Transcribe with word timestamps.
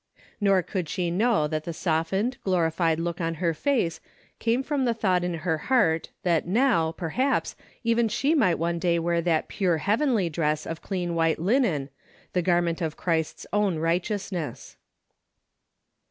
Hor 0.43 0.63
could 0.63 0.89
she 0.89 1.11
know 1.11 1.47
that 1.47 1.63
the 1.63 1.73
softened, 1.73 2.39
glori 2.43 2.73
fied 2.73 2.99
look 2.99 3.21
on 3.21 3.35
her 3.35 3.53
face 3.53 3.99
came 4.39 4.63
from 4.63 4.83
the 4.85 4.95
thought 4.95 5.23
in 5.23 5.35
her 5.45 5.59
heart 5.69 6.09
that 6.23 6.47
now, 6.47 6.91
perhaps, 6.93 7.55
even 7.83 8.07
she 8.07 8.33
might 8.33 8.57
one 8.57 8.79
day 8.79 8.97
wear 8.97 9.21
that 9.21 9.47
pure 9.47 9.77
heavenly 9.77 10.27
dress 10.27 10.65
of 10.65 10.81
clean 10.81 11.13
white 11.13 11.37
linen, 11.37 11.89
the 12.33 12.41
garment 12.41 12.81
of 12.81 12.97
Christ's 12.97 13.45
own 13.53 13.77
right 13.77 14.01
eousness. 14.03 14.75